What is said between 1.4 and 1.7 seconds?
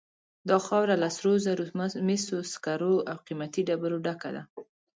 زرو،